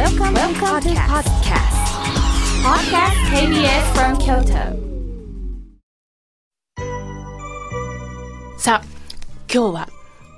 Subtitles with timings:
[0.00, 1.76] Welcome, Welcome to podcast.
[2.64, 4.72] Podcast KBS from Kyoto.
[8.58, 8.84] さあ、
[9.52, 9.88] 今日は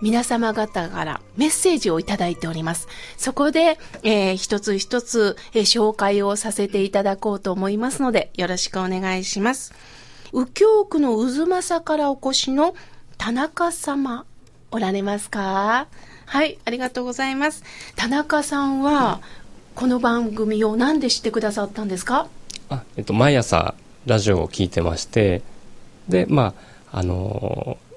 [0.03, 2.89] 皆様方からメッセージをいただいております。
[3.17, 9.73] そこで、えー一つ一つ、えー紹介をさせていただこうと思いますので、よろしくお願いします。
[10.33, 12.75] 右京区の渦政からお越しの
[13.17, 14.27] 田中様、
[14.73, 15.87] おられますか？
[16.27, 17.63] はい、ありがとうございます。
[17.95, 19.21] 田中さんは、
[19.75, 22.29] この番組を何で知ってくださったんですか？
[22.69, 23.75] あ、えっと、毎朝
[24.07, 25.43] ラジオを聞いてまして
[26.09, 26.55] でま
[26.93, 27.93] ああのー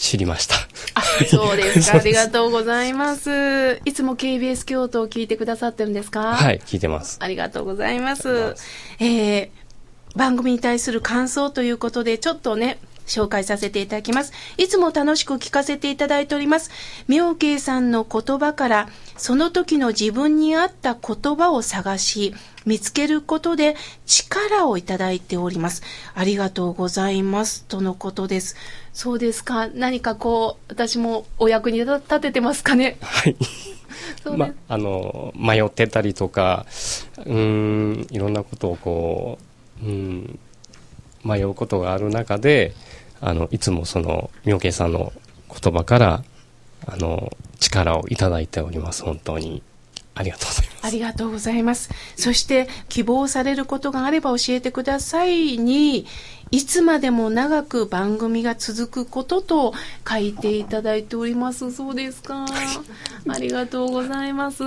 [0.00, 0.54] 知りました
[0.94, 1.98] あ、そうですか。
[1.98, 3.80] ありがとうございます。
[3.84, 6.34] いつも KBS 京都を聞いてくださってるんですか？
[6.36, 8.62] はい聞いてますありがとうございますます。
[9.00, 9.48] えー、
[10.14, 14.32] 番組に対する感想ということで、ちょっとね、紹介させていただきます。
[14.56, 16.70] いつも楽しく聞かせていただいております。
[17.08, 22.34] 妙慶さんの言葉から、その時の自分に合った言葉を探し、
[22.66, 23.76] 見つけることで
[24.06, 25.82] 力をいただいております。
[26.14, 27.64] ありがとうございます。
[27.64, 28.56] とのことです。
[28.92, 29.68] そうですか。
[29.68, 32.98] 何かこう、私もお役に立ててますかね？
[33.00, 33.36] はい。
[34.36, 36.66] まあの迷ってたりとか
[37.18, 39.38] うーんいろんなことをこ
[39.82, 40.38] ううん
[41.28, 42.74] 迷うことがある中で
[43.20, 45.12] あのいつもその妙慶さんの
[45.48, 46.24] 言葉から
[46.86, 49.62] あの力をいただいております本当に
[50.14, 51.90] ありがとうございますありがとうございます。
[52.16, 56.06] そして、希望されることがあれば教えてくださいに、
[56.50, 59.74] いつまでも長く番組が続くことと
[60.08, 61.72] 書いていただいております。
[61.72, 62.46] そうですか。
[63.28, 64.62] ありがとうございます。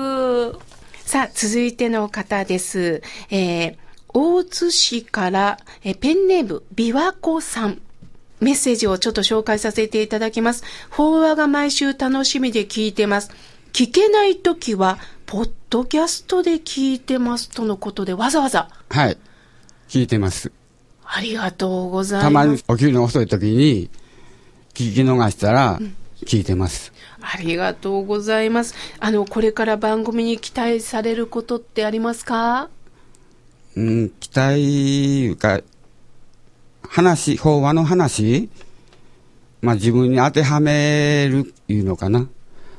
[1.06, 3.02] さあ、続いての方です。
[3.30, 3.76] えー、
[4.14, 7.82] 大津市から、えーペンネーム、琵琶湖さん。
[8.40, 10.64] メッセージをちょっと紹介させていただきます。
[10.90, 13.30] 法話が毎週楽しみで聞いてます。
[13.72, 19.18] 聞けないときは、ポッドキャストで聞いてますとのことで、わざわざ、はい。
[19.88, 20.52] 聞いてます。
[21.06, 22.26] ありがとうございます。
[22.26, 23.90] たまに起きるの遅い時に、
[24.74, 25.80] 聞き逃したら、
[26.26, 26.92] 聞いてます。
[27.22, 28.74] ありがとうございます。
[29.00, 32.70] あの、これから番組に期待されることってありますか？
[33.76, 35.62] うん、期待いうか、
[36.88, 38.50] 話、法話の話、
[39.62, 42.28] まあ自分に当てはめるいうのかな。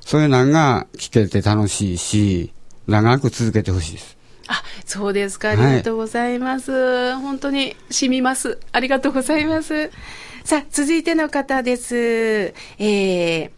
[0.00, 2.52] そういうのが聞けて楽しいし、
[2.86, 4.16] 長く続けてほしいです。
[4.48, 5.52] あ、そうですか。
[5.52, 7.14] あはいりがとうございます。
[7.16, 8.58] 本当に染みます。
[8.72, 9.90] ありがとうございます。
[10.44, 11.96] さあ、続いての方です。
[11.96, 13.50] えー、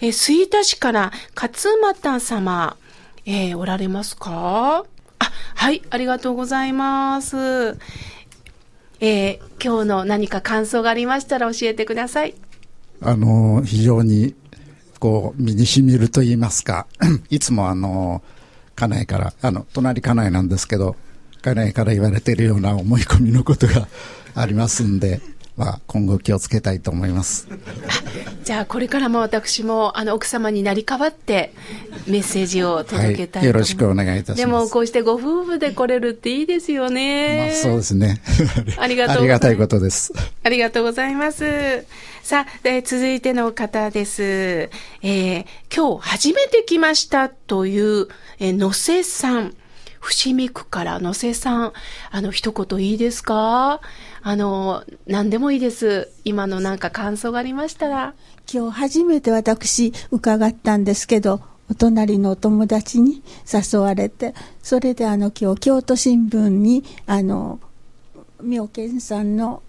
[0.00, 2.76] えー、吹田市から勝俣様、
[3.24, 4.78] えー、おられますか？
[4.78, 4.84] あ、
[5.58, 7.36] はい、ありがとうございます。
[7.36, 12.36] えー、今日の何か感想がありましたら教えてください。
[13.02, 14.36] あの、非常に、
[15.00, 16.86] こう、身にしみると言いますか、
[17.28, 18.22] いつもあの、
[18.76, 20.94] 家内から、あの、隣家内なんですけど、
[21.42, 23.88] 家内から言われているような思い込みのことが
[24.36, 25.20] ありますんで、
[25.58, 27.48] まあ、今後気をつけたいと思います。
[28.44, 31.52] じゃあ、これからも私も、あの、奥様になり代わって、
[32.06, 33.36] メッセージを届けたいと思います。
[33.38, 37.48] はいよろしくお願いいたしますでも、こうしてご夫婦で来れるっていいですよね。
[37.48, 38.20] まあ、そうですね。
[38.78, 40.12] ありがとうございますありがたいことです。
[40.44, 41.84] ありがとうございます。
[42.22, 44.22] さあ、えー続いての方です。
[44.22, 45.44] えー
[45.74, 48.06] 今日初めて来ましたという、
[48.38, 49.54] えー野瀬さん。
[50.08, 51.72] 伏見区から野瀬さん。
[52.10, 53.82] あの、一言いいですか？
[54.22, 56.10] あの、何でもいいです。
[56.24, 58.14] 今のなんか感想がありましたら。
[58.50, 67.60] 今日初めて私伺ったんですけど、お隣のお友達に誘われて、それであの今日京都新聞にあの、
[68.42, 69.62] 妙見さんの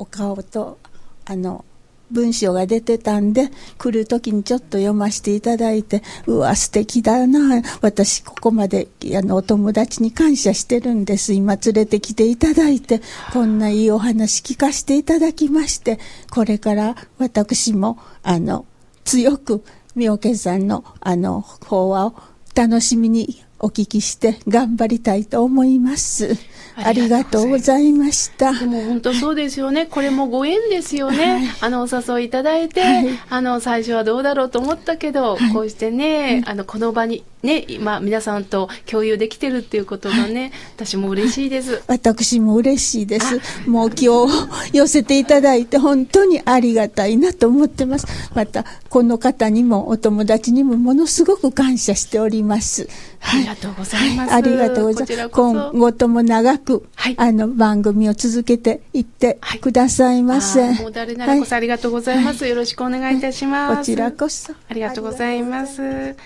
[0.00, 0.78] お顔と
[1.26, 1.64] あの、
[2.10, 7.62] 文章が出てたんで、来る時にちょっと読ませていただいて、うわ、素敵だな。
[7.80, 11.32] 私、ここまで、あの、お友達に感謝してるんです。
[11.32, 13.00] 今連れてきていただいて、
[13.32, 15.98] こんないいお話聞かせていただきまして、
[16.30, 18.66] これから私も、あの、
[19.04, 22.14] 強く、妙見さんの、あの、法話を
[22.54, 26.36] 楽しみにお聞きして頑張りたいと思います。
[26.76, 28.52] ありがとうございました。
[28.52, 29.86] でも本当そうですよね。
[29.86, 31.50] これもご縁ですよね。
[31.60, 41.82] あの、お誘いいただいて、はいあの、最初はどうだろうと思ったけど、こうしてね、あの、この場にね、今、皆さんと共有できてるっていうことがね、私も嬉しいです。
[41.86, 43.40] 私も嬉しいです。
[43.68, 48.06] もう今日寄せていただいて本当にありがたいなと思ってます。
[48.34, 52.88] また、この方にもお友達にもものすごく感謝しております。
[53.20, 54.34] ありがとうございます。
[54.34, 55.28] ありがとうございます。
[55.30, 60.62] 今後とも長く、はいあの、番組を続けていってくださいませ。
[60.62, 62.46] あーもう誰ならこそありがとうございます。
[62.46, 63.78] よろしくお願いいたします。
[63.78, 64.52] こちらこそ。
[64.68, 66.16] ありがとうございます。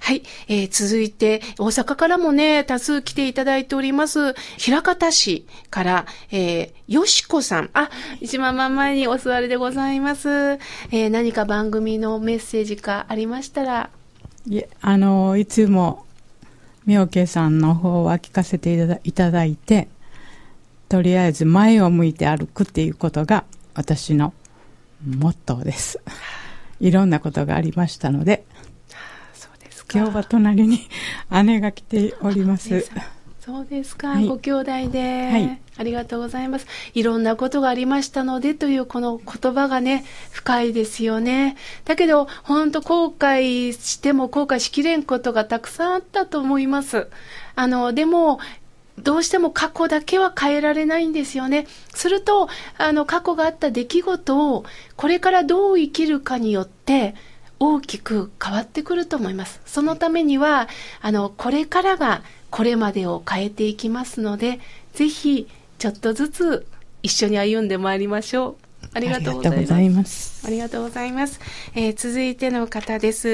[0.00, 7.70] はい、えー続いて、大阪からもね、多数来ていただいております、平方市から、えーよしこさん。
[7.74, 7.90] あ、
[8.20, 10.28] 一番真ん前にお座りでございます。
[10.28, 13.90] えー何か番組のメッセージかありましたら、
[14.48, 16.06] いえあのいつも
[16.86, 19.88] 妙慶さんの方は聞かせていただいて
[20.88, 23.44] とりあえず前を向いて歩くっていうことが
[23.74, 24.32] 私の
[25.06, 26.00] モットーです
[26.80, 28.46] いろんなことがありましたので。
[29.92, 30.88] 今日は隣に
[31.44, 32.86] 姉が来ております
[33.40, 36.66] そうですか、はいご兄弟で、はいありがとうございます。
[36.92, 41.56] いろんなことがありましたのでというこの言葉がね、深いですよね。
[41.84, 47.06] だけど、本当後悔しても後悔しきれんことがたくさんあったと思います。
[47.54, 48.40] あの、でも、
[48.98, 51.68] どうしても過去だけは変えられないんですよね。
[51.94, 54.64] すると、あの、過去があった出来事を、
[54.96, 57.14] これからどう生きるかによって、
[57.60, 59.60] 大きく変わってくると思います。
[59.66, 60.68] そのためには、
[61.00, 64.60] あの、これからがこれまでを変えていきますので、
[64.94, 66.66] ぜひ、ちょっとずつ
[67.02, 68.56] 一緒に歩んでまいりましょう。
[68.94, 70.46] ありがとうございます。
[70.46, 71.40] ありがとうございますありがとうございます。
[71.74, 73.28] えー続いての方です。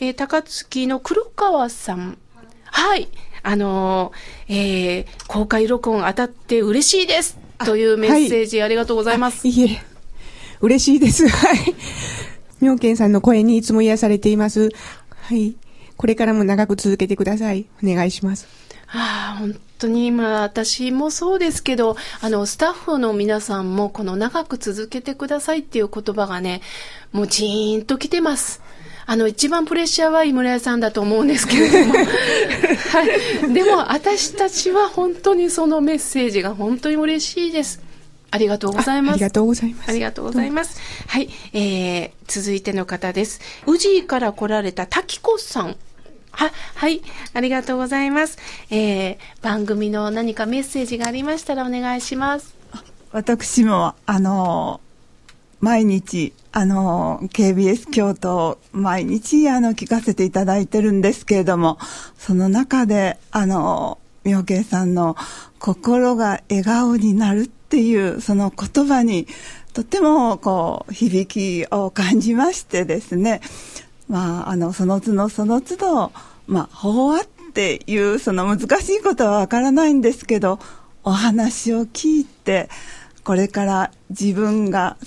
[0.00, 2.18] えー高槻の黒川さん。
[2.64, 3.08] はい。
[3.42, 7.38] あのーえー公開録音当たって嬉しいです。
[7.64, 9.46] というメッセージ、ありがとうございます。
[9.48, 9.82] いえ、
[10.60, 11.26] 嬉しいです。
[11.28, 11.58] はい。
[12.62, 14.70] 妙見さんの声にいつも癒されています。
[15.10, 15.56] はい。
[15.96, 17.66] これからも長く続けてください。
[17.82, 18.46] お願いします。
[18.86, 26.62] ああ、本当に今、私もそうですけど、あの、スタッフの皆さんも、この長く続けてくださいっていう言葉がね、
[27.10, 28.62] もうジーンと来てます。
[29.06, 31.94] あの、一番プレッシャーは井村屋さんだと思うんですけれども。
[31.98, 33.02] は
[33.48, 33.52] い。
[33.52, 37.80] でも、私たちは本当にそのメッセージが本当に嬉しいです。
[38.32, 39.12] ありがとうございます。
[39.12, 39.90] あありがとうございます。
[39.90, 40.80] ありがとうございます。
[41.06, 41.28] はい。
[41.52, 43.40] えー、続いての方です。
[43.66, 45.76] 宇治から来られた滝子さん。
[46.30, 47.02] は、はい。
[47.34, 48.38] ありがとうございます。
[48.70, 52.54] えー、番組の何かメッセージがありましたらお願いします。
[53.12, 54.80] 私も、あの、
[55.60, 61.78] 毎日、あの、KBS 京都を毎日、あの、聞かせていただいてるんですけれども、
[62.16, 65.16] その中で、あの、妙慶さんの
[65.58, 69.26] 心が笑顔になるっていう、その言葉に、
[69.72, 73.40] とても、こう、響きを感じましてですね、
[74.08, 76.12] まあ、あの、その都度その都度、
[76.46, 80.58] まあ、法話っていう、その難しいことはわからないんですけど、
[81.02, 82.68] お話を聞いて、
[83.24, 84.98] これから自分が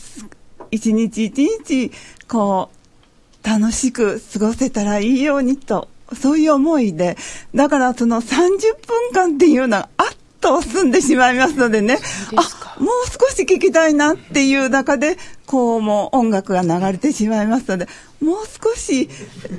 [0.72, 1.92] 一日一日、
[2.28, 2.72] こ
[3.44, 5.88] う、楽しく過ごせたらいいようにと、
[6.20, 7.16] そういう思いで、
[7.54, 8.40] だからその30
[8.88, 10.08] 分間っていうのがあっ
[10.46, 11.98] と済んでしまいますのでね、
[12.36, 17.88] あ、もう少し聞きたいなっていう中で、こうもう音楽が流れてしまいますので、
[18.22, 19.10] もう少し、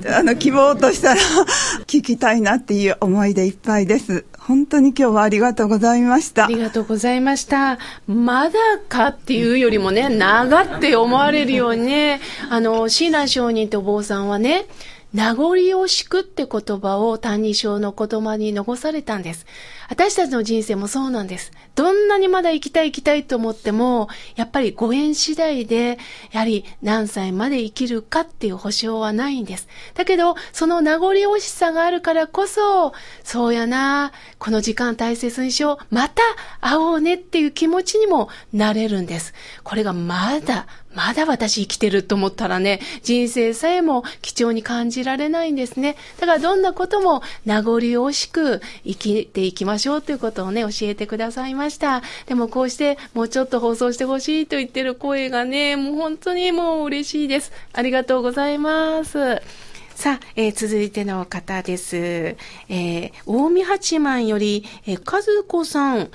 [0.09, 1.21] あの、希望としたら、
[1.87, 4.25] 聞きたいなっていう思いでいっぱいです。
[4.37, 6.45] 本当に今日はありがとうございました。
[6.45, 7.79] ありがとうございました。
[8.07, 14.65] まだかっていうよりもね、長って思われるようにね、あの、親鸞上人とお坊さんはね、
[15.13, 19.45] 名残惜しくって言葉を歎異抄の言葉に残されたんです。
[19.89, 21.51] 私たちの人生もそうなんです。
[21.75, 25.97] どんなにまだ生きたい生きたいと思っても、やっぱりご縁次第で、
[26.31, 29.69] やはり何歳まで生きるかっていう保証はないんです。
[29.93, 32.91] だけど、その名残惜しさがあるからこそ、
[33.23, 36.21] そうやな、この時間大切にしよう、また
[36.59, 39.33] 会おうねっていう気持ちにもなれるんです。
[39.63, 45.95] これがまだ、まだ私生きてると思ったらね、人生さえも貴重に感じられないんですね。
[46.19, 52.01] だからどんなことも名残惜しく生きていきましょうということをね、教えてくださいました。
[52.25, 57.51] でもこうしてもうちょっと放送してほしいと言ってる声がね、もう本当にもう嬉しいです。
[57.73, 59.39] ありがとうございます。
[59.93, 61.95] さあ、えー続いての方です。
[61.95, 66.09] えー、大見八幡より、えー、和子さん、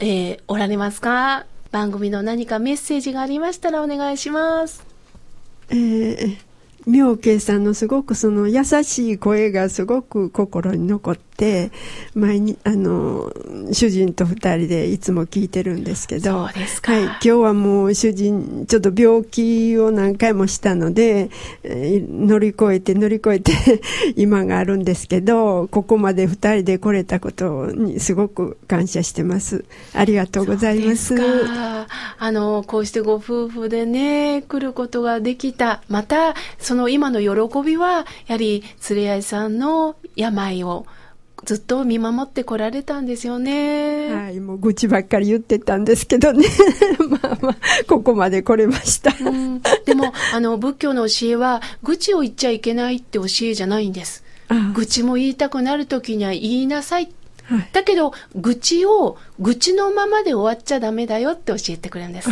[0.00, 1.46] えーおられますか？
[1.74, 4.86] 番組の何かメッセージがありましたらお願いします。
[5.70, 6.53] えー
[6.86, 11.70] 妙慶さんのすごくその優しい声がすごく心に残って
[12.14, 13.32] 前にあの
[13.72, 16.92] 主人と二人でいつも聞いてるんですけどそうですか。
[16.92, 21.30] はい、今日はもう主人ちょっと病気を何回もしたので、
[21.62, 23.52] えー乗り越えて乗り越えて
[24.16, 29.64] 今があるんですけどここまで二人で来れたことにすごく感謝してます。
[29.92, 31.14] ありがとうございます。
[32.18, 35.82] あの、こうしてご夫婦でね、来ることができた。
[35.88, 40.86] また、その今の喜びは、やはり、連れ合いさんの病を
[41.44, 44.12] ずっと見守ってこられたんですよね。
[44.12, 46.46] はい、もう愚痴ばっかり言ってたんですけどね。
[47.08, 49.14] まあまあ、ここまで来れました。
[49.20, 54.24] うんでも、あの、仏教の教えは、愚痴を言っちゃいけないって教えじゃないんです。
[54.74, 57.12] 愚痴も言いたくなるときには言いなさい。
[57.72, 62.30] だけど、愚痴を、愚痴のままで終わっちゃダメだよって教えてくれるんです。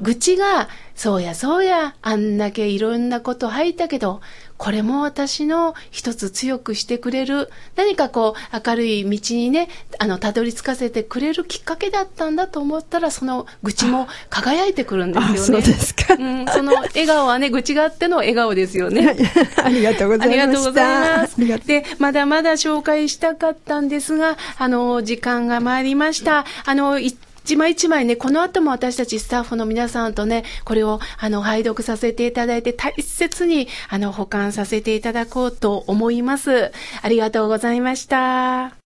[0.00, 4.20] 愚痴が、そうやそうや、あんだけいろんなこと吐いたけど、
[4.56, 9.68] これも私の一つ強くしてくれる、何かこう、明るい道にね、
[10.00, 15.36] あの、たどり着かせてくれるきっかけだったんだと思ったら、その愚痴も輝いてくるんですよね。
[15.38, 16.14] そうですか。
[16.14, 19.16] うん、その笑顔はね、愚痴があっての笑顔ですよね。
[19.62, 20.42] ありがとうございました。
[20.42, 21.66] ありがとうございます。
[21.68, 26.44] で、まだまだ紹介したかったんですが、あの、時間が参りました。
[26.64, 26.98] あの、
[27.48, 36.72] 一枚一枚ね、この後も私たちスタッフの皆さんとね、これを、あの、拝読させていただいて、大切に、あの、保管させていただこうと思います。
[37.00, 38.77] ありがとうございました。